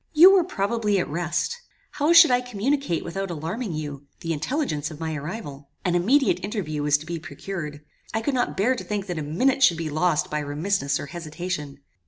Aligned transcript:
You 0.13 0.33
were 0.33 0.43
probably 0.43 0.97
at 0.97 1.07
rest. 1.07 1.55
How 1.91 2.11
should 2.11 2.31
I 2.31 2.41
communicate 2.41 3.03
without 3.05 3.29
alarming 3.29 3.73
you, 3.73 4.07
the 4.21 4.33
intelligence 4.33 4.89
of 4.89 4.99
my 4.99 5.13
arrival? 5.15 5.69
An 5.85 5.93
immediate 5.93 6.43
interview 6.43 6.81
was 6.81 6.97
to 6.97 7.05
be 7.05 7.19
procured. 7.19 7.81
I 8.11 8.21
could 8.23 8.33
not 8.33 8.57
bear 8.57 8.75
to 8.75 8.83
think 8.83 9.05
that 9.05 9.19
a 9.19 9.21
minute 9.21 9.61
should 9.61 9.77
be 9.77 9.91
lost 9.91 10.31
by 10.31 10.39
remissness 10.39 10.99
or 10.99 11.05
hesitation. 11.05 11.81